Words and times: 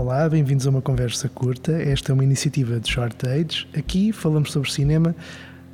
Olá, 0.00 0.26
bem-vindos 0.30 0.66
a 0.66 0.70
uma 0.70 0.80
conversa 0.80 1.28
curta. 1.28 1.72
Esta 1.72 2.10
é 2.10 2.14
uma 2.14 2.24
iniciativa 2.24 2.80
de 2.80 2.90
Short 2.90 3.28
Age. 3.28 3.68
Aqui 3.76 4.12
falamos 4.12 4.50
sobre 4.50 4.72
cinema 4.72 5.14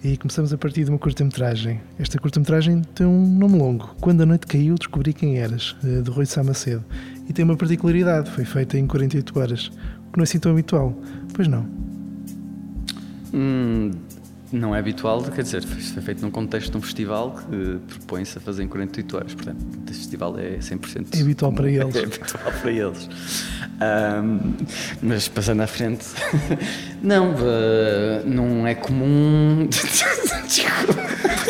e 0.02 0.16
começamos 0.16 0.52
a 0.52 0.58
partir 0.58 0.82
de 0.82 0.90
uma 0.90 0.98
curta-metragem. 0.98 1.80
Esta 1.96 2.18
curta-metragem 2.18 2.82
tem 2.92 3.06
um 3.06 3.24
nome 3.24 3.56
longo. 3.56 3.94
Quando 4.00 4.22
a 4.22 4.26
noite 4.26 4.48
caiu, 4.48 4.74
descobri 4.74 5.12
quem 5.12 5.38
eras, 5.38 5.76
eh, 5.84 6.02
de 6.02 6.10
Rui 6.10 6.26
Samacedo. 6.26 6.84
E 7.28 7.32
tem 7.32 7.44
uma 7.44 7.56
particularidade, 7.56 8.28
foi 8.32 8.44
feita 8.44 8.76
em 8.76 8.84
48 8.84 9.38
horas, 9.38 9.68
o 9.68 10.10
que 10.10 10.18
não 10.18 10.22
é 10.22 10.24
assim 10.24 10.40
tão 10.40 10.50
habitual. 10.50 10.92
Pois 11.32 11.46
não? 11.46 11.64
Hum, 13.32 13.92
não 14.52 14.74
é 14.74 14.78
habitual, 14.78 15.22
quer 15.22 15.42
dizer, 15.42 15.62
foi 15.64 16.02
feito 16.02 16.22
num 16.22 16.30
contexto 16.30 16.70
de 16.70 16.78
um 16.78 16.82
festival 16.82 17.32
que 17.32 17.78
propõe-se 17.94 18.38
a 18.38 18.40
fazer 18.40 18.62
em 18.62 18.68
48 18.68 19.16
horas. 19.16 19.34
Portanto, 19.34 19.58
este 19.88 19.98
festival 19.98 20.38
é 20.38 20.58
100%. 20.58 21.16
É 21.16 21.20
habitual 21.20 21.52
para 21.52 21.68
eles. 21.70 21.96
É 21.96 22.04
habitual 22.04 22.52
para 22.60 22.70
eles. 22.70 23.08
Um, 23.80 24.54
mas 25.02 25.28
passando 25.28 25.62
à 25.62 25.66
frente, 25.66 26.06
não, 27.02 27.32
uh, 27.32 28.24
não 28.24 28.66
é 28.66 28.74
comum. 28.74 29.68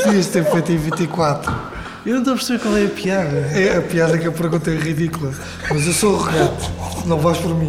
Podias 0.05 0.27
ter 0.29 0.45
feito 0.45 0.73
em 0.73 0.79
24. 0.79 1.76
Eu 2.07 2.13
não 2.13 2.19
estou 2.21 2.35
a 2.35 2.37
perceber 2.37 2.61
qual 2.61 2.77
é 2.77 2.85
a 2.85 2.89
piada. 2.89 3.37
É 3.53 3.79
a 3.79 3.83
piada 3.83 4.17
que 4.17 4.29
a 4.29 4.31
pergunta 4.31 4.71
é 4.71 4.77
ridícula. 4.77 5.35
Mas 5.69 5.89
eu 5.89 5.93
sou 5.93 6.15
arrogante, 6.15 6.71
não 7.05 7.19
vais 7.19 7.37
por 7.39 7.53
mim. 7.53 7.69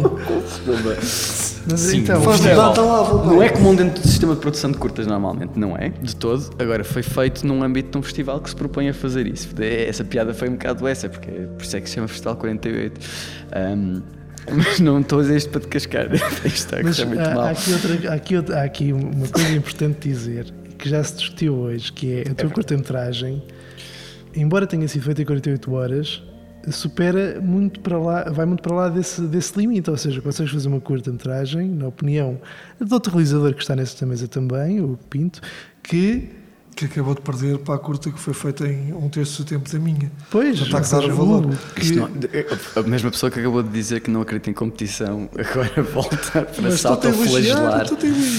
Mas 1.68 1.80
Sim, 1.80 1.98
então, 1.98 2.22
Faz 2.22 2.40
data 2.40 2.80
lá, 2.80 3.24
Não 3.26 3.42
é 3.42 3.48
comum 3.48 3.74
dentro 3.74 4.00
do 4.00 4.08
sistema 4.08 4.36
de 4.36 4.40
produção 4.40 4.70
de 4.70 4.78
curtas, 4.78 5.08
normalmente, 5.08 5.58
não 5.58 5.76
é? 5.76 5.88
De 5.88 6.14
todo. 6.14 6.50
Agora, 6.56 6.84
foi 6.84 7.02
feito 7.02 7.44
num 7.44 7.64
âmbito 7.64 7.90
de 7.90 7.98
um 7.98 8.02
festival 8.02 8.40
que 8.40 8.48
se 8.48 8.54
propõe 8.54 8.88
a 8.88 8.94
fazer 8.94 9.26
isso. 9.26 9.48
É, 9.58 9.88
Essa 9.88 10.04
piada 10.04 10.32
foi 10.32 10.48
um 10.48 10.52
bocado 10.52 10.86
essa, 10.86 11.08
porque 11.08 11.28
é 11.28 11.46
por 11.46 11.64
isso 11.64 11.76
é 11.76 11.80
que 11.80 11.88
se 11.88 11.96
chama 11.96 12.06
Festival 12.06 12.36
48. 12.36 13.00
Um, 13.56 14.02
mas 14.54 14.78
não 14.78 15.00
estou 15.00 15.18
a 15.18 15.22
dizer 15.22 15.36
isto 15.36 15.50
para 15.50 15.60
te 15.62 15.66
cascar. 15.66 16.08
Isto 16.46 16.76
está 16.76 17.04
muito 17.04 17.20
há, 17.20 17.34
mal. 17.34 17.44
há 17.44 17.50
aqui 17.50 17.72
outra, 17.72 18.10
há, 18.10 18.14
aqui 18.14 18.36
há 18.36 18.62
aqui 18.62 18.92
uma 18.92 19.26
coisa 19.26 19.52
importante 19.52 20.08
dizer 20.08 20.46
que 20.78 20.88
já 20.88 21.02
se 21.02 21.16
discutiu 21.16 21.54
hoje, 21.54 21.92
que 21.92 22.20
é 22.20 22.30
a 22.30 22.34
tua 22.34 22.48
curta-metragem, 22.48 23.42
embora 24.34 24.66
tenha 24.66 24.86
sido 24.88 25.02
feita 25.02 25.22
em 25.22 25.24
48 25.24 25.72
horas, 25.72 26.22
supera 26.70 27.40
muito 27.40 27.80
para 27.80 27.98
lá, 27.98 28.24
vai 28.30 28.46
muito 28.46 28.62
para 28.62 28.74
lá 28.74 28.88
desse, 28.88 29.22
desse 29.22 29.58
limite, 29.58 29.90
ou 29.90 29.96
seja, 29.96 30.20
consegues 30.20 30.52
fazer 30.52 30.68
uma 30.68 30.80
curta-metragem, 30.80 31.68
na 31.68 31.88
opinião 31.88 32.38
de 32.80 32.92
outro 32.92 33.12
realizador 33.12 33.54
que 33.54 33.62
está 33.62 33.74
nesta 33.74 34.04
mesa 34.04 34.28
também, 34.28 34.80
o 34.80 34.98
Pinto, 35.08 35.40
que 35.82 36.30
Que 36.78 36.84
acabou 36.84 37.12
de 37.12 37.20
perder 37.22 37.58
para 37.58 37.74
a 37.74 37.78
curta 37.78 38.08
que 38.08 38.20
foi 38.20 38.32
feita 38.32 38.64
em 38.68 38.92
um 38.92 39.08
terço 39.08 39.42
do 39.42 39.48
tempo 39.48 39.68
da 39.68 39.78
minha. 39.80 40.12
Pois, 40.30 40.58
Já 40.58 40.78
está 40.80 40.98
a 40.98 41.00
dar 41.00 41.10
o 41.10 41.16
valor. 41.16 41.46
o 41.46 41.74
que- 41.74 41.80
Isto 41.82 41.96
não- 41.96 42.08
a 42.76 42.82
mesma 42.86 43.10
pessoa 43.10 43.32
que 43.32 43.40
acabou 43.40 43.64
de 43.64 43.68
dizer 43.70 44.00
que 44.00 44.08
não 44.08 44.20
acredita 44.22 44.48
em 44.50 44.52
competição 44.52 45.28
agora 45.36 45.82
volta 45.82 46.16
para 46.16 47.10
elogiar. 47.10 47.84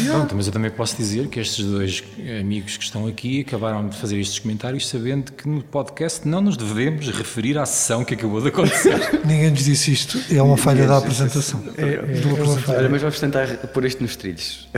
Pronto, 0.09 0.35
mas 0.35 0.47
eu 0.47 0.53
também 0.53 0.71
posso 0.71 0.95
dizer 0.95 1.27
que 1.27 1.39
estes 1.39 1.65
dois 1.65 2.01
amigos 2.39 2.77
que 2.77 2.83
estão 2.85 3.07
aqui 3.07 3.41
acabaram 3.41 3.87
de 3.89 3.97
fazer 3.97 4.17
estes 4.19 4.39
comentários 4.39 4.87
sabendo 4.87 5.31
que 5.33 5.47
no 5.47 5.61
podcast 5.61 6.25
não 6.27 6.39
nos 6.39 6.55
devemos 6.55 7.09
referir 7.09 7.57
à 7.57 7.65
sessão 7.65 8.05
que 8.05 8.13
acabou 8.13 8.41
de 8.41 8.47
acontecer. 8.47 8.97
Ninguém 9.27 9.51
nos 9.51 9.65
disse 9.65 9.91
isto. 9.91 10.17
É 10.33 10.41
uma 10.41 10.55
falha 10.57 10.87
da 10.87 10.97
apresentação. 10.97 11.61
É, 11.77 11.81
é, 11.83 11.93
é 12.23 12.43
uma 12.43 12.57
falha. 12.57 12.79
Olha, 12.79 12.89
mas 12.89 13.01
vamos 13.01 13.19
tentar 13.19 13.47
pôr 13.73 13.83
isto 13.85 14.01
nos 14.01 14.15
trilhos. 14.15 14.69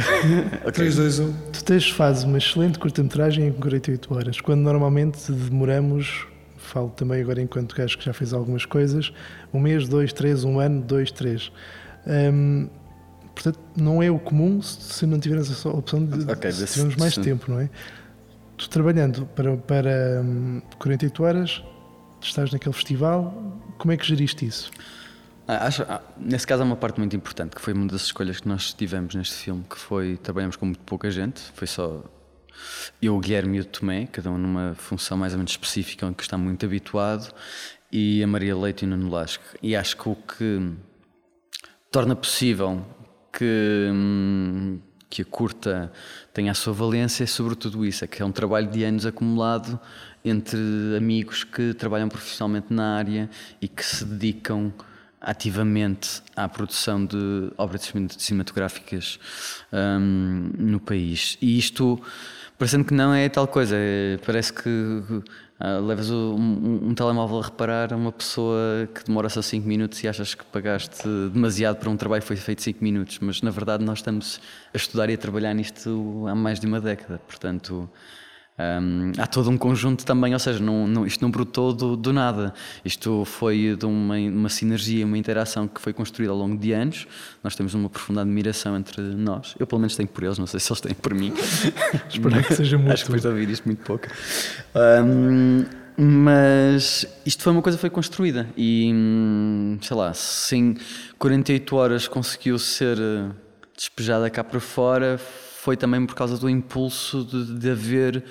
3, 0.74 0.96
2, 0.96 1.20
1. 1.20 1.34
Tu 1.54 1.64
tens, 1.64 1.90
fazes 1.92 2.24
uma 2.24 2.38
excelente 2.40 2.80
curta-metragem 2.80 3.51
em 3.58 3.60
48 3.62 4.14
horas, 4.14 4.42
quando 4.42 4.62
normalmente 4.62 5.32
demoramos, 5.32 6.26
falo 6.58 6.90
também 6.90 7.22
agora 7.22 7.42
enquanto 7.42 7.76
gajo 7.76 7.98
que 7.98 8.06
já 8.06 8.14
fez 8.14 8.34
algumas 8.34 8.66
coisas, 8.66 9.12
um 9.54 9.60
mês, 9.60 9.88
dois, 9.88 10.14
três, 10.14 10.44
um 10.44 10.60
ano, 10.60 10.82
dois, 10.82 11.12
três. 11.12 11.52
Hum, 12.08 12.68
portanto, 13.36 13.60
não 13.76 14.02
é 14.02 14.10
o 14.10 14.20
comum 14.20 14.62
se, 14.62 15.06
não 15.06 15.20
tiveres 15.20 15.50
essa 15.52 15.70
opção 15.70 16.04
de 16.06 16.32
Ok, 16.32 16.52
se 16.52 16.66
tivermos 16.68 16.96
mais 16.96 17.14
sim. 17.16 17.22
tempo, 17.24 17.52
não 17.52 17.60
é? 17.60 17.70
Tu 18.58 18.70
trabalhando 18.70 19.26
para, 19.28 19.58
para 19.58 20.22
hum, 20.24 20.62
48 20.80 21.24
horas, 21.24 21.64
estás 22.22 22.52
naquele 22.52 22.74
festival, 22.74 23.34
como 23.78 23.92
é 23.92 23.98
que 23.98 24.06
geriste 24.08 24.46
isso? 24.46 24.72
Ah, 25.48 25.66
acho- 25.66 25.84
ah, 25.84 26.02
nesse 26.20 26.46
caso 26.46 26.62
há 26.62 26.66
uma 26.66 26.76
parte 26.76 27.00
muito 27.00 27.16
importante, 27.16 27.56
que 27.56 27.62
foi 27.62 27.74
uma 27.74 27.88
das 27.88 28.04
escolhas 28.04 28.40
que 28.40 28.48
nós 28.48 28.72
tivemos 28.74 29.16
neste 29.16 29.34
filme, 29.36 29.64
que 29.68 29.78
foi, 29.78 30.18
trabalhamos 30.18 30.56
com 30.56 30.66
muito 30.68 30.80
pouca 30.82 31.10
gente, 31.10 31.42
foi 31.56 31.68
só 31.68 32.04
eu, 33.02 33.16
o 33.16 33.20
Guilherme 33.20 33.58
e 33.58 33.62
o 33.62 33.66
Tomé, 33.66 34.08
cada 34.08 34.32
um 34.32 34.38
numa 34.38 34.74
função 34.76 35.18
mais 35.18 35.34
ou 35.34 35.38
menos 35.38 35.52
específica, 35.52 36.06
onde 36.06 36.22
está 36.22 36.38
muito 36.38 36.66
habituado, 36.66 37.34
e 37.92 38.24
a 38.24 38.28
Maria 38.28 38.56
Leite 38.56 38.84
e 38.84 38.88
o 38.88 38.90
Nuno 38.90 39.10
Lasco. 39.10 39.44
E 39.62 39.76
acho 39.76 39.98
que 39.98 40.10
o 40.10 40.16
que 40.16 40.72
torna 41.92 42.16
possível 42.16 42.86
que, 43.34 43.90
hum, 43.92 44.80
que 45.10 45.22
a 45.22 45.26
curta 45.26 45.92
tenha 46.34 46.52
a 46.52 46.56
sua 46.56 46.74
valência 46.74 47.24
é 47.24 47.28
sobretudo 47.28 47.86
isso, 47.86 48.04
é 48.06 48.08
que 48.08 48.22
é 48.22 48.26
um 48.26 48.32
trabalho 48.32 48.70
de 48.70 48.84
anos 48.84 49.06
acumulado 49.06 49.80
entre 50.24 50.58
amigos 50.98 51.44
que 51.44 51.74
trabalham 51.74 52.08
profissionalmente 52.08 52.72
na 52.72 52.96
área 52.96 53.30
e 53.62 53.68
que 53.68 53.86
se 53.86 54.06
dedicam 54.06 54.74
ativamente 55.20 56.22
à 56.36 56.48
produção 56.50 57.06
de 57.06 57.52
obras 57.58 57.84
cine- 57.84 58.08
cinematográficas 58.18 59.20
hum, 59.72 60.52
no 60.58 60.80
país. 60.80 61.38
E 61.42 61.58
isto, 61.58 62.02
parecendo 62.62 62.86
que 62.86 62.94
não 62.94 63.12
é 63.12 63.28
tal 63.28 63.48
coisa, 63.48 63.76
é- 63.76 64.18
parece 64.24 64.54
que 64.54 64.70
ah, 65.60 65.80
levas 65.80 66.12
o- 66.12 66.36
um, 66.36 66.90
um 66.90 66.94
telemóvel 66.94 67.40
a 67.40 67.44
reparar 67.46 67.92
uma 67.94 68.12
pessoa 68.12 68.88
que 68.94 69.04
demora 69.04 69.30
só 69.30 69.42
5 69.42 69.68
minutos 69.68 70.04
e 70.04 70.08
achas 70.08 70.36
que 70.36 70.44
pagaste 70.46 71.08
demasiado 71.34 71.78
para 71.78 71.90
um 71.90 71.98
trabalho 71.98 72.22
que 72.22 72.28
foi 72.28 72.36
feito 72.36 72.62
5 72.62 72.84
minutos, 72.84 73.18
mas 73.20 73.42
na 73.42 73.50
verdade 73.50 73.84
nós 73.84 73.98
estamos 73.98 74.40
a 74.72 74.78
estudar 74.78 75.10
e 75.10 75.14
a 75.14 75.18
trabalhar 75.18 75.56
nisto 75.56 76.26
há 76.28 76.36
mais 76.36 76.60
de 76.60 76.68
uma 76.68 76.80
década, 76.80 77.20
portanto. 77.28 77.90
Hum, 78.82 79.12
há 79.18 79.28
todo 79.28 79.50
um 79.50 79.58
conjunto 79.58 80.06
também, 80.06 80.34
ou 80.34 80.40
seja, 80.40 80.60
não, 80.60 80.88
não- 80.88 81.06
isto 81.06 81.22
não 81.22 81.32
brotou 81.32 81.74
do, 81.74 81.96
do 81.96 82.12
nada. 82.14 82.54
Isto 82.84 83.26
foi 83.26 83.76
de 83.78 83.86
uma, 83.86 84.16
uma 84.18 84.50
sinergia, 84.50 85.06
uma 85.06 85.18
interação 85.18 85.68
que 85.68 85.80
foi 85.82 85.94
construída 85.94 86.32
ao 86.32 86.38
longo 86.38 86.58
de 86.58 86.72
anos. 86.72 87.08
Nós 87.44 87.56
temos 87.56 87.74
uma 87.74 87.90
profunda 87.90 88.22
admiração 88.22 88.76
entre 88.78 89.02
nós. 89.02 89.56
Eu, 89.60 89.66
pelo 89.68 89.80
menos, 89.82 89.96
tenho 89.96 90.10
por 90.10 90.24
eles, 90.24 90.38
não 90.38 90.48
sei 90.48 90.60
se 90.60 90.72
eles 90.72 90.82
têm 90.82 90.94
por 90.94 91.14
mim. 91.14 91.34
Espero 92.10 92.44
que 92.44 92.56
seja 92.56 92.78
muito. 92.78 92.92
Acho 92.94 93.06
que 93.06 93.20
de 93.20 93.28
ouvir 93.28 93.50
isto 93.50 93.66
muito 93.66 93.84
pouco. 93.84 94.08
Hum, 94.76 95.66
mas 95.98 97.06
isto 97.26 97.44
foi 97.44 97.52
uma 97.52 97.62
coisa 97.62 97.78
que 97.78 97.82
foi 97.82 97.90
construída 97.90 98.48
e, 98.58 98.92
hum, 98.94 99.78
sei 99.82 99.96
lá, 99.96 100.14
se 100.14 100.56
em 100.56 100.78
48 101.20 101.76
horas 101.76 102.08
conseguiu 102.08 102.58
ser 102.58 102.98
eh, 102.98 103.30
despejada 103.76 104.30
cá 104.30 104.44
para 104.44 104.60
fora, 104.60 105.20
foi 105.62 105.78
também 105.78 106.04
por 106.08 106.16
causa 106.16 106.40
do 106.40 106.50
impulso 106.50 107.24
de, 107.24 107.60
de 107.60 107.70
haver 107.70 108.24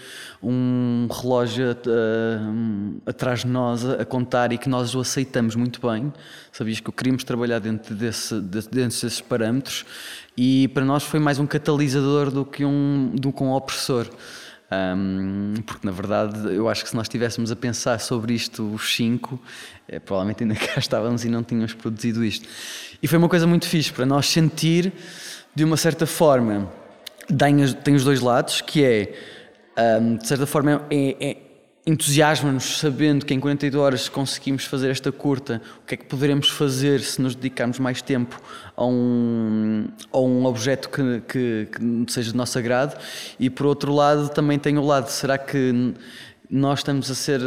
um 0.42 1.06
relógio 1.08 1.76
hum, 1.86 2.98
atrás 3.06 3.42
de 3.42 3.46
nós 3.46 3.88
a, 3.88 4.04
contar 4.04 4.52
e 4.52 4.58
que 4.58 4.68
nós 4.68 4.96
o 4.96 5.00
aceitamos 5.00 5.54
muito 5.54 5.80
bem. 5.80 6.12
Sabias 6.50 6.80
que 6.80 6.90
queríamos 6.90 7.22
trabalhar 7.22 7.60
dentro, 7.60 7.94
desse, 7.94 8.34
de- 8.40 8.68
dentro 8.68 9.00
desses 9.00 9.20
parâmetros 9.20 9.86
e 10.36 10.66
para 10.74 10.84
nós 10.84 11.04
foi 11.04 11.20
mais 11.20 11.38
um 11.38 11.46
catalisador 11.46 12.32
do 12.32 12.44
que 12.44 12.64
um, 12.64 13.12
do 13.14 13.32
que 13.32 13.44
um 13.44 13.52
opressor. 13.52 14.08
Um, 14.72 15.54
porque 15.64 15.86
na 15.86 15.92
verdade 15.92 16.52
eu 16.52 16.68
acho 16.68 16.82
que 16.82 16.90
se 16.90 16.96
nós 16.96 17.04
estivéssemos 17.04 17.52
a 17.52 17.56
pensar 17.56 18.00
sobre 18.00 18.34
isto 18.34 18.74
os 18.74 18.92
cinco, 18.96 19.40
eh, 19.86 20.00
provavelmente 20.00 20.42
ainda 20.42 20.56
cá 20.66 20.80
estávamos 20.80 21.24
e 21.24 21.28
não 21.28 21.44
tínhamos 21.44 21.74
produzido 21.74 22.24
isto. 22.24 22.48
E 23.00 23.06
foi 23.06 23.18
uma 23.18 23.28
coisa 23.28 23.46
muito 23.46 23.68
fixe 23.68 23.92
para 23.92 24.04
nós 24.04 24.26
sentir, 24.26 24.92
de 25.54 25.62
uma 25.62 25.76
certa 25.76 26.06
forma, 26.06 26.68
tem, 27.36 27.94
os 27.94 28.04
dois 28.04 28.20
lados, 28.20 28.60
que 28.60 28.84
é, 28.84 29.14
um, 30.00 30.16
de 30.16 30.26
certa 30.26 30.46
forma, 30.46 30.82
é, 30.90 31.16
é- 31.20 31.36
entusiasma-nos 31.86 32.78
sabendo 32.78 33.24
que 33.24 33.32
em 33.32 33.40
48 33.40 33.80
horas 33.80 34.08
conseguimos 34.08 34.64
fazer 34.64 34.90
esta 34.90 35.10
curta, 35.10 35.62
o 35.82 35.86
que 35.86 35.94
é 35.94 35.96
que 35.96 36.04
poderemos 36.04 36.48
fazer 36.48 37.00
se 37.00 37.20
nos 37.20 37.34
dedicarmos 37.34 37.78
mais 37.78 38.02
tempo 38.02 38.40
a 38.76 38.84
um, 38.84 39.88
a 40.12 40.18
um 40.18 40.44
objeto 40.44 40.90
que, 40.90 41.22
que, 41.26 41.68
que 41.72 42.12
seja 42.12 42.32
de 42.32 42.36
nosso 42.36 42.58
agrado. 42.58 43.00
E 43.38 43.48
por 43.48 43.66
outro 43.66 43.94
lado 43.94 44.28
também 44.28 44.58
tem 44.58 44.76
o 44.76 44.84
lado, 44.84 45.08
será 45.08 45.38
que 45.38 45.94
nós 46.50 46.80
estamos 46.80 47.10
a 47.10 47.14
ser 47.14 47.40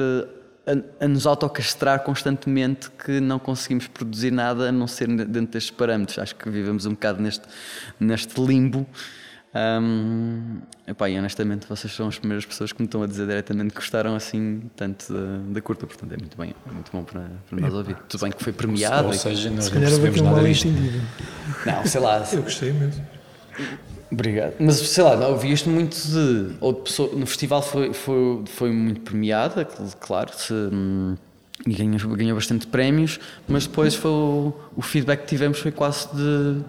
a, 0.66 1.06
a 1.06 1.08
nos 1.08 1.28
autocastrar 1.28 2.04
constantemente 2.04 2.90
que 2.92 3.20
não 3.20 3.38
conseguimos 3.38 3.88
produzir 3.88 4.32
nada 4.32 4.70
a 4.70 4.72
não 4.72 4.88
ser 4.88 5.08
dentro 5.08 5.54
destes 5.54 5.72
parâmetros, 5.72 6.18
acho 6.18 6.36
que 6.36 6.50
vivemos 6.50 6.86
um 6.86 6.92
bocado 6.92 7.22
neste, 7.22 7.46
neste 8.00 8.42
limbo 8.42 8.88
Hum, 9.56 10.62
epá, 10.88 11.08
e 11.10 11.18
honestamente 11.20 11.68
vocês 11.68 11.94
são 11.94 12.08
as 12.08 12.18
primeiras 12.18 12.44
pessoas 12.44 12.72
que 12.72 12.82
me 12.82 12.86
estão 12.88 13.04
a 13.04 13.08
dizer 13.08 13.28
diretamente 13.28 13.70
que 13.70 13.76
gostaram 13.76 14.16
assim 14.16 14.64
tanto 14.76 15.14
da, 15.14 15.54
da 15.54 15.62
curta, 15.62 15.86
portanto 15.86 16.12
é 16.12 16.18
muito 16.18 16.36
bem, 16.36 16.56
é 16.68 16.72
muito 16.72 16.92
bom 16.92 17.04
para, 17.04 17.30
para 17.50 17.60
nós 17.62 17.72
ouvir. 17.74 17.96
Tudo 18.10 18.22
bem 18.22 18.32
que 18.32 18.44
foi 18.44 18.52
premiado. 18.52 19.08
Ou 19.08 19.14
seja, 19.14 19.52
nós 19.52 19.66
Se 19.66 19.74
não 19.76 19.82
percebemos 19.82 20.22
um 20.22 20.24
nada 20.24 20.44
disto. 20.44 20.68
Não, 21.66 21.86
sei 21.86 22.02
lá. 22.02 22.28
Eu 22.34 22.42
gostei 22.42 22.74
mesmo. 22.74 23.06
Obrigado. 24.12 24.54
Mas 24.60 24.76
sei 24.78 25.04
lá, 25.04 25.28
ouvi 25.28 25.52
isto 25.52 25.70
muito 25.70 25.96
de. 25.96 26.56
Ou 26.60 26.74
de 26.74 26.82
pessoa, 26.82 27.16
no 27.16 27.26
festival 27.28 27.62
foi, 27.62 27.94
foi, 27.94 28.44
foi 28.48 28.72
muito 28.72 29.02
premiada, 29.02 29.66
cl- 29.70 29.90
claro. 30.00 30.32
Se, 30.36 30.52
hum, 30.54 31.16
e 31.68 31.74
ganhou, 31.76 31.98
ganhou 32.16 32.36
bastante 32.36 32.66
prémios, 32.68 33.20
mas 33.48 33.68
depois 33.68 33.94
foi 33.96 34.10
o, 34.12 34.54
o 34.76 34.82
feedback 34.82 35.22
que 35.22 35.28
tivemos 35.28 35.60
foi 35.60 35.72
quase 35.72 36.08
de, 36.16 36.62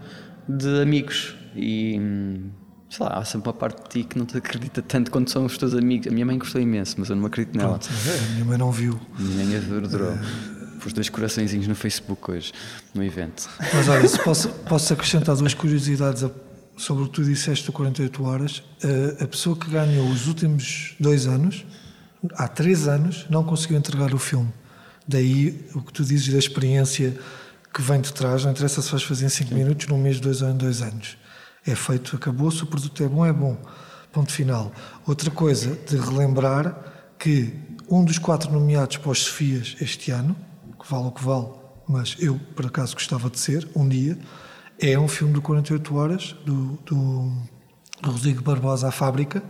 de 0.48 0.82
amigos. 0.82 1.34
E 1.56 1.98
hum, 1.98 2.50
sei 2.96 3.06
lá, 3.06 3.18
há 3.18 3.24
sempre 3.24 3.48
uma 3.48 3.54
parte 3.54 3.82
de 3.82 3.88
ti 4.02 4.08
que 4.08 4.18
não 4.18 4.24
te 4.26 4.36
acredita 4.36 4.80
tanto 4.82 5.10
quanto 5.10 5.30
são 5.30 5.44
os 5.44 5.56
teus 5.58 5.74
amigos. 5.74 6.06
A 6.06 6.10
minha 6.10 6.24
mãe 6.26 6.38
gostou 6.38 6.60
imenso, 6.60 6.96
mas 6.98 7.08
eu 7.10 7.16
não 7.16 7.26
acredito 7.26 7.56
nela. 7.56 7.70
Pronto, 7.78 7.88
a 7.90 8.32
minha 8.32 8.44
mãe 8.44 8.58
não 8.58 8.70
viu. 8.70 8.98
Mãe 9.18 9.56
adorou. 9.56 10.16
Pus 10.80 10.92
dois 10.92 11.08
coraçõezinhos 11.08 11.66
no 11.66 11.74
Facebook 11.74 12.30
hoje, 12.30 12.52
no 12.94 13.02
evento. 13.02 13.48
Mas 13.72 13.88
olha, 13.88 14.06
se 14.06 14.18
posso, 14.22 14.48
posso 14.68 14.92
acrescentar 14.92 15.34
duas 15.34 15.54
curiosidades 15.54 16.22
a- 16.22 16.30
sobre 16.76 17.04
o 17.04 17.06
que 17.06 17.12
tu 17.14 17.24
disseste 17.24 17.64
do 17.66 17.72
48 17.72 18.22
Horas. 18.24 18.62
A, 19.20 19.24
a 19.24 19.26
pessoa 19.28 19.56
que 19.56 19.70
ganhou 19.70 20.06
os 20.10 20.26
últimos 20.26 20.94
dois 21.00 21.26
anos, 21.26 21.64
há 22.34 22.46
três 22.48 22.86
anos, 22.86 23.24
não 23.30 23.42
conseguiu 23.44 23.78
entregar 23.78 24.12
o 24.12 24.18
filme. 24.18 24.52
Daí 25.08 25.64
o 25.74 25.80
que 25.82 25.92
tu 25.92 26.04
dizes 26.04 26.28
da 26.32 26.38
experiência 26.38 27.16
que 27.72 27.80
vem 27.80 28.00
de 28.00 28.12
trás, 28.12 28.44
não 28.44 28.50
interessa 28.52 28.82
se 28.82 28.90
vais 28.90 29.02
fazer 29.02 29.24
em 29.26 29.28
cinco 29.30 29.54
minutos, 29.54 29.86
num 29.88 29.98
mês, 29.98 30.20
dois 30.20 30.42
anos, 30.42 30.58
dois 30.58 30.82
anos. 30.82 31.16
É 31.66 31.74
feito, 31.74 32.16
acabou-se, 32.16 32.62
o 32.62 32.66
produto 32.66 33.02
é 33.02 33.08
bom, 33.08 33.24
é 33.24 33.32
bom. 33.32 33.56
Ponto 34.12 34.32
final. 34.32 34.72
Outra 35.06 35.30
coisa 35.30 35.74
de 35.74 35.96
relembrar 35.96 36.76
que 37.18 37.54
um 37.88 38.04
dos 38.04 38.18
quatro 38.18 38.52
nomeados 38.52 38.96
para 38.98 39.10
os 39.10 39.24
Sofias 39.24 39.76
este 39.80 40.10
ano, 40.10 40.36
que 40.78 40.90
vale 40.90 41.08
o 41.08 41.10
que 41.10 41.24
vale, 41.24 41.48
mas 41.88 42.16
eu 42.18 42.38
por 42.54 42.66
acaso 42.66 42.94
gostava 42.94 43.30
de 43.30 43.38
ser, 43.38 43.68
um 43.74 43.88
dia, 43.88 44.18
é 44.80 44.98
um 44.98 45.08
filme 45.08 45.34
de 45.34 45.40
48 45.40 45.96
horas 45.96 46.36
do, 46.44 46.78
do 46.84 47.32
Rodrigo 48.04 48.42
Barbosa, 48.42 48.88
A 48.88 48.92
Fábrica, 48.92 49.42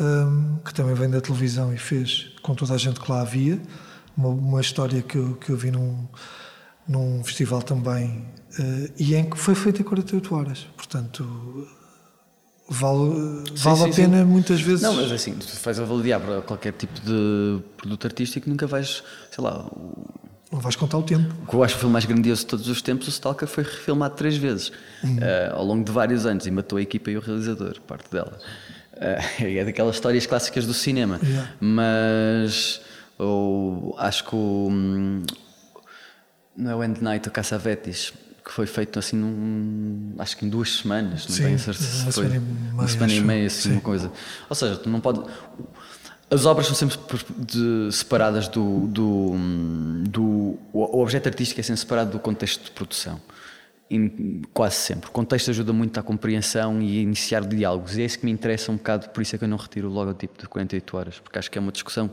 hum, 0.00 0.58
que 0.64 0.72
também 0.72 0.94
vem 0.94 1.10
da 1.10 1.20
televisão 1.20 1.72
e 1.72 1.78
fez 1.78 2.32
com 2.42 2.54
toda 2.54 2.74
a 2.74 2.78
gente 2.78 3.00
que 3.00 3.10
lá 3.10 3.20
havia, 3.20 3.60
uma, 4.16 4.28
uma 4.28 4.60
história 4.60 5.02
que 5.02 5.16
eu, 5.16 5.34
que 5.36 5.50
eu 5.50 5.56
vi 5.56 5.70
num, 5.70 6.06
num 6.86 7.22
festival 7.24 7.62
também, 7.62 8.26
eh, 8.58 8.90
e 8.98 9.14
em 9.14 9.28
que 9.28 9.36
foi 9.38 9.54
feita 9.54 9.80
em 9.80 9.84
48 9.84 10.34
horas. 10.34 10.66
Portanto, 10.76 11.68
vale, 12.68 13.44
vale 13.56 13.76
sim, 13.78 13.90
a 13.90 13.94
pena 13.94 14.18
sim. 14.18 14.24
muitas 14.24 14.60
vezes. 14.60 14.82
Não, 14.82 14.94
mas 14.94 15.10
assim, 15.12 15.32
tu 15.34 15.46
faz 15.46 15.78
avaliar 15.80 16.20
para 16.20 16.40
qualquer 16.42 16.72
tipo 16.72 17.00
de 17.00 17.60
produto 17.76 18.06
artístico, 18.06 18.48
nunca 18.48 18.66
vais, 18.66 19.02
sei 19.30 19.42
lá, 19.44 19.64
o 19.66 20.04
Não 20.52 20.60
vais 20.60 20.76
contar 20.76 20.98
o 20.98 21.02
tempo. 21.02 21.34
o 21.42 21.46
que 21.46 21.54
eu 21.54 21.62
acho 21.62 21.76
o 21.76 21.78
filme 21.78 21.92
mais 21.92 22.04
grandioso 22.04 22.42
de 22.42 22.46
todos 22.48 22.68
os 22.68 22.80
tempos, 22.82 23.06
o 23.06 23.10
Stalker 23.10 23.48
foi 23.48 23.64
refilmado 23.64 24.14
três 24.16 24.36
vezes 24.36 24.72
eh, 25.20 25.50
ao 25.52 25.64
longo 25.64 25.84
de 25.84 25.92
vários 25.92 26.24
anos 26.26 26.46
e 26.46 26.50
matou 26.50 26.78
a 26.78 26.82
equipa 26.82 27.10
e 27.10 27.16
o 27.16 27.20
realizador, 27.20 27.80
parte 27.86 28.10
dela. 28.10 28.38
Eh, 28.96 29.58
é 29.60 29.64
daquelas 29.64 29.94
histórias 29.96 30.26
clássicas 30.26 30.66
do 30.66 30.74
cinema, 30.74 31.20
Yeah. 31.22 31.50
mas 31.60 32.80
o- 33.18 33.94
acho 33.98 34.24
que 34.24 34.34
o, 34.34 34.68
hum, 34.70 35.22
não 36.56 36.70
é 36.70 36.76
o 36.76 36.82
End 36.84 37.02
Night, 37.02 37.28
o 37.28 37.30
Caçavetes, 37.30 38.12
que 38.48 38.54
foi 38.54 38.66
feito 38.66 38.98
assim 38.98 39.14
num, 39.14 40.14
acho 40.18 40.34
que 40.36 40.46
em 40.46 40.48
duas 40.48 40.76
semanas, 40.78 41.28
não 41.28 41.36
Sim, 41.36 41.42
tenho 41.44 41.58
certeza 41.58 41.86
se 42.06 42.12
foi. 42.12 42.24
semana 42.28 42.42
uma 42.72 42.88
semana 42.88 43.12
e 43.12 43.20
meia, 43.20 43.46
assim, 43.46 43.68
Sim. 43.68 43.72
uma 43.72 43.80
coisa. 43.82 44.10
Ou 44.48 44.56
seja, 44.56 44.76
tu 44.76 44.88
não 44.88 45.00
pode. 45.02 45.20
As 46.30 46.44
obras 46.46 46.66
são 46.66 46.74
sempre 46.74 46.98
de- 47.38 47.90
separadas 47.92 48.48
do, 48.48 48.86
do, 48.86 49.32
do. 50.08 50.58
O 50.72 51.00
objeto 51.02 51.28
artístico 51.28 51.60
é 51.60 51.62
sempre 51.62 51.80
separado 51.80 52.10
do 52.10 52.18
contexto 52.18 52.64
de 52.64 52.70
produção. 52.70 53.20
Em- 53.90 54.42
quase 54.54 54.76
sempre. 54.76 55.08
O 55.08 55.12
contexto 55.12 55.50
ajuda 55.50 55.72
muito 55.72 55.98
à 55.98 56.02
compreensão 56.02 56.80
e 56.82 56.98
a 56.98 57.02
iniciar 57.02 57.44
diálogos. 57.46 57.96
E 57.98 58.02
é 58.02 58.04
isso 58.06 58.18
que 58.18 58.24
me 58.26 58.32
interessa 58.32 58.72
um 58.72 58.76
bocado, 58.76 59.08
por 59.10 59.22
isso 59.22 59.34
é 59.34 59.38
que 59.38 59.44
eu 59.44 59.48
não 59.48 59.56
retiro 59.58 59.88
o 59.88 59.92
logotipo 59.92 60.38
de 60.40 60.48
48 60.48 60.96
horas, 60.96 61.18
porque 61.20 61.38
acho 61.38 61.50
que 61.50 61.56
é 61.58 61.60
uma 61.60 61.72
discussão 61.72 62.10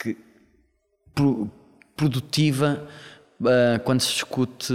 que 0.00 0.16
pro- 1.14 1.50
produtiva 1.96 2.86
ah, 3.44 3.78
quando 3.84 4.00
se 4.00 4.12
discute 4.12 4.72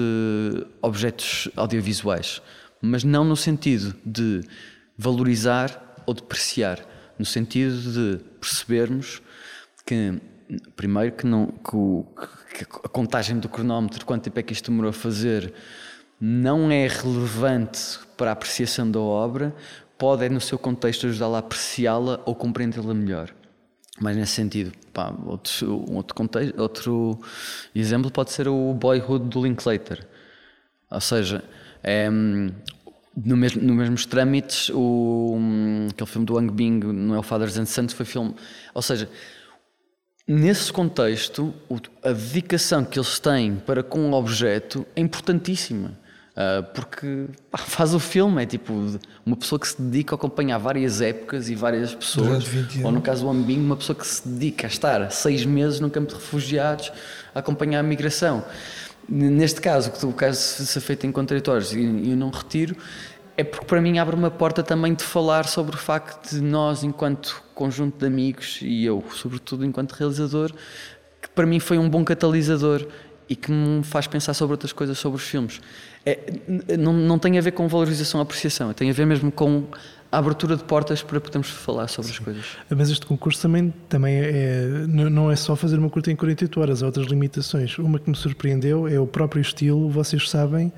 objetos 0.82 1.50
audiovisuais, 1.56 2.42
mas 2.82 3.04
não 3.04 3.24
no 3.24 3.36
sentido 3.36 3.96
de 4.06 4.42
valorizar 4.98 5.96
ou 6.06 6.14
depreciar, 6.14 6.80
no 7.18 7.26
sentido 7.26 7.76
de 7.92 8.24
percebermos 8.40 9.22
que 9.86 10.20
primeiro 10.76 11.14
que, 11.16 11.26
não, 11.28 11.48
que, 11.48 11.76
o- 11.76 12.06
que 12.54 12.64
a 12.64 12.90
contagem 12.90 13.38
do 13.40 13.50
cronómetro, 13.50 14.06
quanto 14.06 14.24
tempo 14.24 14.40
é 14.40 14.44
que 14.44 14.54
isto 14.54 14.72
demorou 14.72 14.90
a 14.90 14.94
fazer, 14.94 15.54
não 16.20 16.72
é 16.72 16.88
relevante 16.88 18.00
para 18.16 18.32
a 18.32 18.34
apreciação 18.34 18.90
da 18.90 19.00
obra, 19.00 19.54
pode, 19.98 20.28
no 20.30 20.40
seu 20.40 20.58
contexto, 20.58 21.06
ajudá-la 21.08 21.38
a 21.38 21.40
apreciá-la 21.40 22.22
ou 22.26 22.34
compreendê-la 22.34 22.94
melhor. 22.94 23.34
Mas 24.00 24.16
nesse 24.16 24.34
sentido, 24.34 24.72
pá, 24.94 25.14
outro, 25.26 25.86
um 25.90 25.96
outro, 25.96 26.14
contexto, 26.14 26.60
outro 26.60 27.20
exemplo 27.74 28.12
pode 28.12 28.32
ser 28.32 28.48
o 28.48 28.74
Boyhood 28.74 29.28
do 29.28 29.44
Linklater. 29.44 30.08
Ou 30.90 31.02
seja, 31.02 31.44
é, 31.84 32.10
hum, 32.10 32.52
no 33.16 33.36
mesmo, 33.36 33.62
nos 33.62 33.76
mesmos 33.76 34.06
trâmites, 34.06 34.70
o, 34.70 35.36
hum, 35.36 35.88
aquele 35.90 36.10
filme 36.10 36.26
do 36.26 36.38
Ang 36.38 36.52
Bing, 36.52 36.80
não 36.80 37.16
é 37.16 37.20
o 37.20 37.24
Fathers 37.24 37.58
and 37.58 37.66
Sons, 37.66 37.94
foi 37.94 38.06
filme. 38.06 38.36
Ou 38.74 38.82
seja, 38.82 39.10
nesse 40.28 40.72
contexto, 40.72 41.54
a 42.04 42.12
dedicação 42.12 42.86
que 42.86 43.00
eles 43.00 43.20
têm 43.20 43.56
para 43.56 43.82
com 43.82 44.12
o 44.12 44.14
objeto 44.14 44.86
é 44.96 45.02
importantíssima. 45.02 45.98
Ah, 46.40 46.62
porque 46.62 47.26
pá, 47.50 47.58
faz 47.58 47.96
o 47.96 48.00
filme, 48.00 48.44
é 48.44 48.46
tipo 48.46 48.72
uma 49.26 49.36
pessoa 49.36 49.58
que 49.60 49.68
se 49.68 49.82
dedica 49.82 50.14
a 50.14 50.18
acompanhar 50.18 50.60
várias 50.60 51.02
épocas 51.02 51.50
e 51.50 51.56
várias 51.56 51.96
pessoas. 51.96 52.44
Durante 52.44 52.50
20 52.76 52.84
Ou 52.84 52.92
no 52.92 53.02
caso 53.02 53.24
do 53.24 53.32
Ambing, 53.32 53.60
uma 53.60 53.76
pessoa 53.76 53.98
que 53.98 54.06
se 54.06 54.28
dedica 54.28 54.68
a 54.68 54.70
estar 54.70 55.12
seis 55.12 55.44
meses 55.44 55.80
num 55.80 55.90
campo 55.90 56.10
de 56.10 56.14
refugiados 56.14 56.92
a 57.34 57.40
acompanhar 57.40 57.80
a 57.80 57.84
migração. 57.84 58.46
Neste 59.10 59.60
caso, 59.60 59.92
que 59.92 60.06
o 60.06 60.14
caso 60.14 60.38
se 60.40 60.80
feito 60.80 61.08
em 61.08 61.12
contraditórios 61.12 61.74
e 61.74 61.82
eu 61.82 62.16
não 62.16 62.30
retiro, 62.30 62.76
é 63.36 63.44
porque 63.44 63.66
para 63.66 63.82
mim 63.82 63.98
abre 63.98 64.16
uma 64.16 64.30
porta 64.30 64.62
também 64.62 64.94
de 64.94 65.04
falar 65.04 65.48
sobre 65.48 65.76
o 65.76 65.80
facto 65.80 66.36
de 66.36 66.42
nós, 66.42 66.84
enquanto 66.84 67.42
conjunto 67.56 67.98
de 67.98 68.06
amigos, 68.06 68.60
e 68.62 68.86
eu, 68.86 69.04
sobretudo 69.12 69.66
enquanto 69.66 69.94
realizador, 69.94 70.52
que 71.20 71.30
para 71.30 71.48
mim 71.48 71.60
foi 71.60 71.80
um 71.80 71.90
bom 71.90 72.06
catalisador 72.06 72.86
e 73.30 73.36
que 73.36 73.52
me 73.52 73.84
faz 73.84 74.08
pensar 74.08 74.34
sobre 74.34 74.54
outras 74.54 74.72
coisas 74.74 74.98
sobre 74.98 75.18
os 75.18 75.24
filmes. 75.24 75.60
É, 76.06 76.20
não, 76.78 76.94
não 76.94 77.20
tem 77.20 77.38
a 77.38 77.42
ver 77.42 77.52
com 77.52 77.68
valorização 77.68 78.20
ou 78.20 78.24
apreciação, 78.24 78.72
tem 78.74 78.90
a 78.90 78.94
ver 78.94 79.06
mesmo 79.06 79.32
com 79.32 79.64
a 80.10 80.20
abertura 80.20 80.56
de 80.56 80.64
portas 80.64 81.04
para 81.04 81.20
podermos 81.20 81.50
falar 81.50 81.90
sobre 81.90 82.12
as 82.12 82.20
coisas. 82.20 82.46
Mas 82.70 82.90
este 82.90 83.06
concurso 83.06 83.42
também, 83.42 83.74
também 83.90 84.16
é, 84.16 84.86
não 84.88 85.10
não 85.10 85.32
é 85.32 85.36
só 85.36 85.56
fazer 85.56 85.78
uma 85.78 85.90
curta 85.90 86.10
em 86.10 86.16
48 86.16 86.60
horas, 86.62 86.82
há 86.82 86.86
outras 86.86 87.08
limitações. 87.08 87.78
Uma 87.78 88.00
que 88.00 88.10
me 88.10 88.16
surpreendeu 88.16 88.88
é 88.88 88.98
o 89.00 89.06
próprio 89.06 89.42
estilo, 89.42 89.90
vocês 89.90 90.30
sabem, 90.30 90.72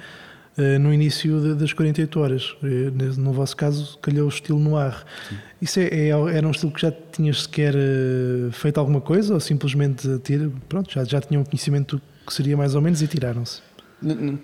eh, 0.57 0.79
no 0.79 0.91
início 0.91 1.53
das 1.55 1.71
48 1.73 2.19
horas. 2.19 2.55
Eh, 2.63 2.89
No 3.17 3.31
vosso 3.31 3.55
caso, 3.55 3.99
calhou 3.99 4.25
o 4.25 4.29
estilo 4.29 4.57
no 4.59 4.75
ar. 4.75 5.05
Isso 5.61 5.79
é, 5.79 5.83
é- 5.83 6.09
era 6.09 6.47
um 6.47 6.51
estilo 6.51 6.71
que 6.71 6.81
já 6.81 6.91
tinhas 7.11 7.43
sequer 7.43 7.75
eh, 7.75 8.49
feito 8.51 8.79
alguma 8.79 8.99
coisa 8.99 9.35
ou 9.35 9.39
simplesmente 9.39 10.07
tira, 10.23 10.51
pronto, 10.67 10.91
já, 10.91 11.03
já 11.03 11.21
tinham 11.21 11.43
conhecimento 11.43 11.97
do 11.97 12.01
que 12.29 12.35
seria 12.35 12.55
mais 12.55 12.75
ou 12.75 12.81
menos 12.81 13.01
e 13.01 13.07
tiraram-se? 13.07 13.61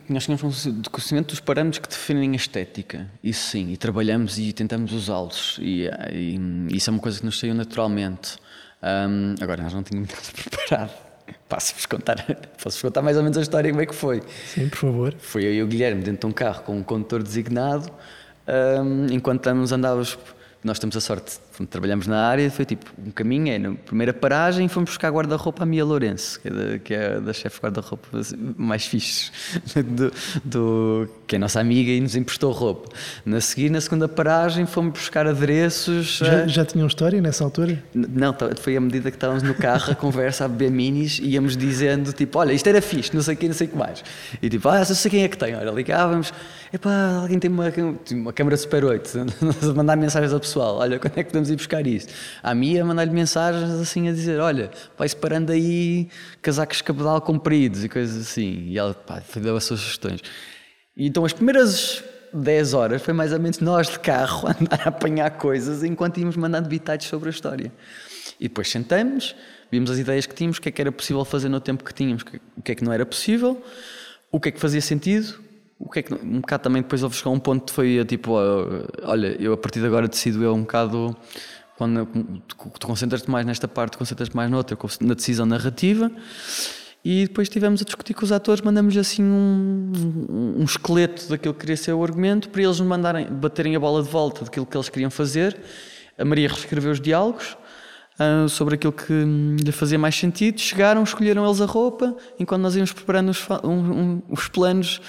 Nós 0.09 0.25
tínhamos 0.25 0.65
um 0.65 0.81
de 0.81 0.89
conhecimento 0.89 1.27
dos 1.27 1.39
parâmetros 1.39 1.79
que 1.79 1.87
definem 1.87 2.33
a 2.33 2.35
estética, 2.35 3.09
isso 3.23 3.51
sim, 3.51 3.71
e 3.71 3.77
trabalhamos 3.77 4.37
e 4.37 4.51
tentamos 4.51 4.91
usá-los, 4.91 5.57
e, 5.61 5.87
e 6.11 6.75
isso 6.75 6.89
é 6.89 6.91
uma 6.91 6.99
coisa 6.99 7.19
que 7.19 7.25
nos 7.25 7.39
saiu 7.39 7.53
naturalmente. 7.53 8.37
Ahm, 8.81 9.35
agora, 9.39 9.63
nós 9.63 9.73
não 9.73 9.83
tínhamos 9.83 10.09
nada 10.11 10.25
preparado. 10.33 10.91
Posso-vos 11.47 11.85
contar, 11.85 12.23
posso 12.61 12.81
contar 12.81 13.01
mais 13.01 13.17
ou 13.17 13.23
menos 13.23 13.37
a 13.37 13.41
história 13.41 13.71
como 13.71 13.81
é 13.81 13.85
que 13.85 13.95
foi. 13.95 14.21
Sim, 14.45 14.69
por 14.69 14.77
favor. 14.77 15.15
Foi 15.17 15.43
eu 15.43 15.53
e 15.53 15.63
o 15.63 15.67
Guilherme 15.67 16.03
dentro 16.03 16.19
de 16.21 16.25
um 16.27 16.31
carro 16.31 16.61
com 16.63 16.77
um 16.77 16.83
condutor 16.83 17.23
designado, 17.23 17.91
ahm, 18.47 19.07
enquanto 19.11 19.47
andávamos, 19.47 20.17
nós 20.65 20.79
temos 20.79 20.97
a 20.97 20.99
sorte, 20.99 21.37
trabalhamos 21.69 22.07
na 22.07 22.25
área, 22.27 22.49
foi 22.49 22.65
tipo, 22.65 22.85
um 23.05 23.11
caminho, 23.11 23.53
é 23.53 23.59
na 23.59 23.75
primeira 23.75 24.11
paragem, 24.11 24.67
fomos 24.67 24.89
buscar 24.89 25.11
guarda-roupa 25.11 25.61
à 25.61 25.65
Mia 25.65 25.85
Lourenço, 25.85 26.39
que 26.41 26.47
é 26.47 26.51
da, 26.51 26.79
que 26.79 26.93
é 26.93 27.19
da 27.21 27.31
chefe 27.33 27.59
guarda-roupa 27.61 28.07
mais 28.57 28.85
fixe, 28.87 29.31
do, 29.85 30.11
do- 30.43 31.07
que 31.27 31.35
é 31.35 31.39
nossa 31.39 31.59
amiga 31.59 31.91
e 31.91 32.01
nos 32.01 32.15
emprestou 32.15 32.51
roupa. 32.51 32.89
Na 33.23 33.39
seguir, 33.39 33.69
na 33.69 33.79
segunda 33.79 34.07
paragem, 34.07 34.65
fomos 34.65 34.93
buscar 34.99 35.27
adereços. 35.27 36.17
Já, 36.17 36.43
ah, 36.43 36.47
já 36.47 36.65
tinham 36.65 36.87
história 36.87 37.21
nessa 37.21 37.43
altura? 37.43 37.83
Não, 37.93 38.35
foi 38.59 38.75
à 38.75 38.81
medida 38.81 39.11
que 39.11 39.17
estávamos 39.17 39.43
no 39.43 39.53
carro 39.53 39.91
a 39.91 39.95
conversa, 39.95 40.45
a 40.45 40.47
beber 40.47 40.71
minis, 40.71 41.19
íamos 41.21 41.55
dizendo 41.55 42.11
tipo, 42.11 42.39
olha, 42.39 42.53
isto 42.53 42.67
era 42.67 42.81
fixe, 42.81 43.13
não 43.13 43.21
sei 43.21 43.35
o 43.35 43.37
que, 43.37 43.47
não 43.47 43.53
sei 43.55 43.67
o 43.67 43.69
que 43.69 43.77
mais. 43.77 44.03
E 44.41 44.49
tipo, 44.49 44.67
ah, 44.67 44.83
só 44.83 44.95
sei 44.95 45.11
quem 45.11 45.23
é 45.23 45.27
que 45.27 45.37
tem. 45.37 45.55
Olha, 45.55 45.69
ligávamos, 45.69 46.33
epá, 46.73 47.19
alguém 47.21 47.37
tem 47.37 47.51
uma, 47.51 47.65
uma 48.11 48.33
câmera 48.33 48.57
Super 48.57 48.83
8, 48.83 49.11
a 49.69 49.73
mandar 49.75 49.95
mensagens 49.95 50.33
ao 50.33 50.39
pessoal, 50.55 50.77
olha, 50.77 50.97
quando 50.99 51.17
é 51.17 51.23
que 51.23 51.29
podemos 51.29 51.49
ir 51.49 51.55
buscar 51.57 51.85
isso? 51.85 52.07
A 52.41 52.55
Mia 52.55 52.83
mandar-lhe 52.85 53.11
mensagens 53.11 53.71
assim 53.71 54.07
a 54.07 54.11
dizer, 54.11 54.39
olha, 54.39 54.71
vai 54.97 55.07
separando 55.09 55.51
aí 55.51 56.07
casacos 56.41 56.77
de 56.77 56.83
cabedal 56.83 57.19
compridos 57.21 57.83
e 57.83 57.89
coisas 57.89 58.29
assim. 58.29 58.67
E 58.67 58.77
ela, 58.77 58.93
pá, 58.93 59.21
deu 59.35 59.57
as 59.57 59.65
suas 59.65 59.81
sugestões. 59.81 60.21
E 60.95 61.05
então 61.07 61.25
as 61.25 61.33
primeiras 61.33 62.03
10 62.33 62.73
horas 62.73 63.01
foi 63.01 63.13
mais 63.13 63.33
ou 63.33 63.39
menos 63.39 63.59
nós 63.59 63.89
de 63.89 63.99
carro 63.99 64.47
a 64.47 64.51
andar 64.51 64.81
a 64.85 64.89
apanhar 64.89 65.29
coisas 65.31 65.83
enquanto 65.83 66.19
íamos 66.19 66.37
mandando 66.37 66.69
bitados 66.69 67.05
sobre 67.07 67.27
a 67.27 67.31
história. 67.31 67.71
E 68.39 68.47
depois 68.47 68.69
sentamos, 68.69 69.35
vimos 69.69 69.91
as 69.91 69.97
ideias 69.97 70.25
que 70.25 70.33
tínhamos, 70.33 70.57
o 70.57 70.61
que 70.61 70.69
é 70.69 70.71
que 70.71 70.81
era 70.81 70.91
possível 70.91 71.23
fazer 71.25 71.49
no 71.49 71.59
tempo 71.59 71.83
que 71.83 71.93
tínhamos, 71.93 72.23
o 72.57 72.61
que 72.61 72.71
é 72.71 72.75
que 72.75 72.83
não 72.83 72.93
era 72.93 73.05
possível, 73.05 73.61
o 74.31 74.39
que 74.39 74.49
é 74.49 74.51
que 74.51 74.59
fazia 74.59 74.81
sentido, 74.81 75.39
o 75.79 75.89
que 75.89 75.99
é 75.99 76.03
que 76.03 76.13
um 76.13 76.39
bocado 76.39 76.63
também 76.63 76.81
depois 76.81 77.03
houve 77.03 77.15
chegar 77.15 77.31
um 77.31 77.39
ponto 77.39 77.65
que 77.65 77.71
foi 77.71 78.03
tipo, 78.05 78.33
olha, 79.03 79.35
eu 79.39 79.53
a 79.53 79.57
partir 79.57 79.79
de 79.79 79.85
agora 79.85 80.07
decido 80.07 80.43
eu 80.43 80.53
um 80.53 80.61
bocado 80.61 81.15
quando 81.77 82.05
tu 82.47 82.87
concentras-te 82.87 83.29
mais 83.29 83.45
nesta 83.45 83.67
parte, 83.67 83.97
concentras-te 83.97 84.35
mais 84.35 84.49
noutra, 84.49 84.77
na 85.01 85.13
decisão 85.13 85.45
narrativa. 85.45 86.09
E 87.03 87.27
depois 87.27 87.47
estivemos 87.47 87.81
a 87.81 87.85
discutir 87.85 88.15
com 88.15 88.25
os 88.25 88.31
atores, 88.31 88.63
mandamos 88.63 88.97
assim 88.97 89.21
um, 89.21 89.91
um, 90.57 90.63
esqueleto 90.63 91.29
daquilo 91.29 91.53
que 91.53 91.59
queria 91.59 91.77
ser 91.77 91.93
o 91.93 92.03
argumento, 92.03 92.49
para 92.49 92.63
eles 92.63 92.79
nos 92.79 92.87
mandarem, 92.87 93.27
baterem 93.27 93.75
a 93.75 93.79
bola 93.79 94.01
de 94.01 94.09
volta 94.09 94.43
daquilo 94.43 94.65
que 94.65 94.75
eles 94.75 94.89
queriam 94.89 95.11
fazer. 95.11 95.55
A 96.17 96.25
Maria 96.25 96.47
reescreveu 96.47 96.91
os 96.91 96.99
diálogos 96.99 97.55
ah, 98.17 98.47
sobre 98.49 98.75
aquilo 98.75 98.93
que 98.93 99.13
hum, 99.13 99.55
lhe 99.59 99.71
fazia 99.71 99.99
mais 99.99 100.15
sentido. 100.15 100.59
Chegaram, 100.59 101.03
escolheram 101.03 101.45
eles 101.45 101.61
a 101.61 101.65
roupa, 101.65 102.15
enquanto 102.39 102.61
nós 102.63 102.75
íamos 102.75 102.91
preparando 102.91 103.29
os, 103.29 103.45
os 104.29 104.47
planos, 104.47 104.99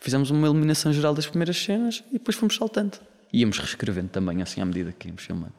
fizemos 0.00 0.30
uma 0.30 0.46
eliminação 0.46 0.92
geral 0.92 1.14
das 1.14 1.26
primeiras 1.26 1.56
cenas 1.56 2.02
e 2.10 2.14
depois 2.14 2.36
fomos 2.36 2.56
saltando. 2.56 2.98
E 3.32 3.40
íamos 3.40 3.58
reescrevendo 3.58 4.08
também, 4.08 4.40
assim, 4.42 4.60
à 4.60 4.64
medida 4.64 4.92
que 4.92 5.08
íamos 5.08 5.22
filmando. 5.22 5.52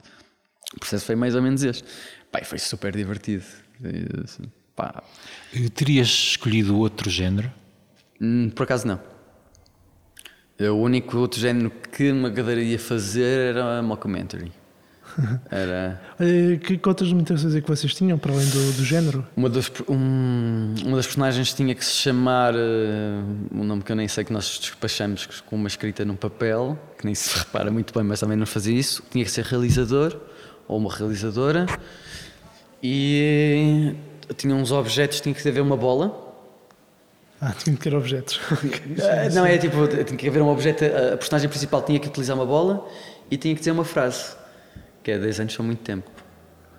O 0.75 0.79
processo 0.79 1.05
foi 1.05 1.15
mais 1.15 1.35
ou 1.35 1.41
menos 1.41 1.63
este. 1.63 1.83
Pá, 2.31 2.39
e 2.41 2.45
foi 2.45 2.59
super 2.59 2.95
divertido. 2.95 3.43
Assim, 4.23 4.43
pá, 4.75 5.03
Terias 5.75 6.07
escolhido 6.07 6.77
outro 6.77 7.09
género? 7.09 7.51
Hum, 8.19 8.49
Por 8.49 8.63
acaso 8.63 8.87
não. 8.87 8.99
O 10.59 10.81
único 10.81 11.17
outro 11.17 11.39
género 11.39 11.69
que 11.69 12.11
me 12.11 12.25
agradaria 12.25 12.79
fazer 12.79 13.49
era 13.55 13.77
a 13.79 13.81
mockumentary. 13.83 14.51
Era 15.49 15.99
que, 16.63 16.79
outras 16.87 17.09
limitações 17.09 17.55
é 17.55 17.61
que 17.61 17.67
vocês 17.67 17.93
tinham 17.95 18.17
para 18.17 18.31
além 18.33 18.45
do, 18.49 18.73
do 18.73 18.85
género? 18.85 19.25
uma, 19.35 19.49
dos, 19.49 19.71
um- 19.89 20.75
uma 20.85 20.95
das 20.97 21.05
personagens 21.07 21.53
tinha 21.53 21.73
que 21.73 21.83
se 21.83 21.91
chamar 21.93 22.53
eh, 22.53 22.59
um 23.51 23.63
nome 23.63 23.81
que 23.81 23.91
eu 23.91 23.95
nem 23.95 24.07
sei 24.07 24.23
que 24.23 24.31
nós 24.31 24.59
despachamos 24.59 25.25
com 25.47 25.55
uma 25.55 25.67
escrita 25.67 26.05
num 26.05 26.15
papel, 26.15 26.77
que 26.97 27.05
nem 27.05 27.15
se 27.15 27.35
repara 27.39 27.71
muito 27.71 27.93
bem, 27.93 28.03
mas 28.03 28.19
também 28.19 28.37
não 28.37 28.45
fazia 28.45 28.77
isso. 28.77 29.01
Tinha 29.09 29.25
que 29.25 29.31
ser 29.31 29.43
realizador 29.45 30.15
ou 30.67 30.77
uma 30.77 30.93
realizadora 30.93 31.65
e 32.83 33.95
eh, 34.29 34.33
tinha 34.35 34.53
uns 34.55 34.71
objetos, 34.71 35.19
tinha 35.21 35.33
que 35.33 35.47
haver 35.47 35.61
uma 35.61 35.77
bola 35.77 36.25
Ah, 37.41 37.51
tinha 37.57 37.75
que 37.75 37.81
ter 37.81 37.95
objetos. 37.95 38.39
Ah, 38.51 39.29
Não, 39.33 39.45
é 39.45 39.57
tipo, 39.57 39.87
tinha 39.87 40.17
que 40.17 40.27
haver 40.27 40.41
um 40.41 40.49
objeto, 40.49 40.83
a 40.85 41.13
a 41.13 41.17
personagem 41.17 41.49
principal 41.49 41.81
tinha 41.81 41.99
que 41.99 42.07
utilizar 42.07 42.35
uma 42.35 42.45
bola 42.45 42.87
e 43.31 43.37
tinha 43.37 43.53
que 43.53 43.59
dizer 43.59 43.71
uma 43.71 43.85
frase, 43.85 44.35
que 45.07 45.11
é 45.11 45.17
10 45.17 45.39
anos 45.39 45.53
são 45.53 45.65
muito 45.65 45.79
tempo. 45.83 46.11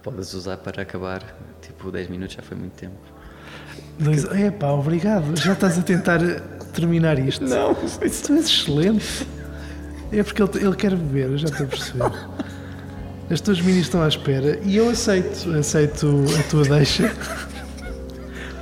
Podes 0.02 0.34
usar 0.34 0.58
para 0.58 0.82
acabar, 0.82 1.22
tipo 1.62 1.90
10 1.90 2.10
minutos 2.10 2.36
já 2.36 2.42
foi 2.42 2.58
muito 2.58 2.74
tempo. 2.74 2.92
Dois, 3.98 4.22
epá, 4.24 4.70
obrigado. 4.70 5.34
Já 5.34 5.54
estás 5.54 5.78
a 5.78 5.82
tentar 5.82 6.20
terminar 6.74 7.18
isto. 7.18 7.42
Não, 7.42 7.74
Tu 7.74 8.04
és 8.04 8.28
excelente. 8.28 9.26
É 10.12 10.22
porque 10.22 10.42
ele, 10.42 10.50
ele 10.62 10.76
quer 10.76 10.94
beber, 10.94 11.30
eu 11.30 11.38
já 11.38 11.48
estou 11.48 11.64
a 11.64 11.68
perceber. 11.70 12.12
As 13.30 13.40
tuas 13.40 13.62
minis 13.62 13.84
estão 13.86 14.02
à 14.02 14.08
espera 14.08 14.58
e 14.62 14.76
eu 14.76 14.90
aceito, 14.90 15.50
aceito 15.54 16.06
a 16.38 16.42
tua 16.50 16.64
deixa 16.64 17.10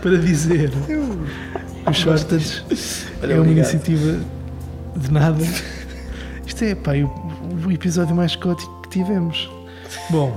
para 0.01 0.17
dizer 0.17 0.71
que 0.71 1.91
os 1.91 1.97
Shortage 1.97 2.63
Olha, 3.21 3.33
é 3.33 3.35
uma 3.35 3.41
obrigado. 3.43 3.49
iniciativa 3.49 4.21
de 4.97 5.13
nada. 5.13 5.45
Isto 6.47 6.63
é 6.63 6.77
pá, 6.77 6.93
o, 6.93 7.67
o 7.67 7.73
episódio 7.73 8.15
mais 8.15 8.37
caótico 8.37 8.83
que 8.83 8.91
tivemos. 8.91 9.56
Bom, 10.11 10.33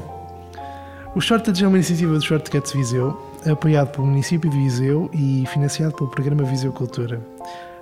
o 1.16 1.22
Shortage 1.22 1.64
é 1.64 1.68
uma 1.68 1.78
iniciativa 1.78 2.14
do 2.14 2.22
Shortcuts 2.22 2.74
Viseu, 2.74 3.20
apoiado 3.50 3.92
pelo 3.92 4.06
município 4.08 4.50
de 4.50 4.58
Viseu 4.58 5.10
e 5.14 5.46
financiado 5.48 5.96
pelo 5.96 6.10
programa 6.10 6.44
Viseu 6.44 6.72
Cultura. 6.72 7.22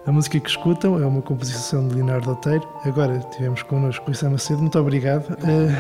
A 0.06 0.12
música 0.12 0.38
que 0.40 0.50
escutam 0.50 1.02
é 1.02 1.06
uma 1.06 1.22
composição 1.22 1.88
de 1.88 1.96
Leonardo 1.96 2.32
Oteiro. 2.32 2.68
Agora 2.86 3.20
tivemos 3.36 3.64
connosco 3.64 4.06
o 4.06 4.08
Luís 4.08 4.24
Macedo. 4.24 4.62
Muito 4.62 4.80
obrigado. 4.80 5.38
Eh, 5.46 5.76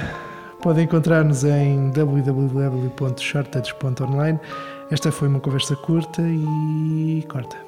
podem 0.61 0.83
encontrar-nos 0.83 1.45
em 1.45 1.89
www.shortage.online. 1.91 4.37
Esta 4.91 5.13
foi 5.13 5.29
uma 5.29 5.39
conversa 5.39 5.77
curta 5.77 6.21
e 6.21 7.25
corta. 7.29 7.66